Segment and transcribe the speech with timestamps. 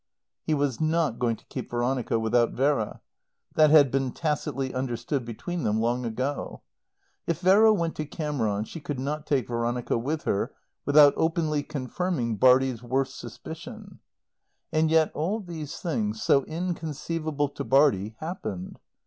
[0.41, 3.01] He was not going to keep Veronica without Vera.
[3.53, 6.63] That had been tacitly understood between them long ago.
[7.27, 10.55] If Vera went to Cameron she could not take Veronica with her
[10.87, 13.99] without openly confirming Bartie's worst suspicion.
[14.73, 18.79] And yet all these things, so inconceivable to Bartie, happened.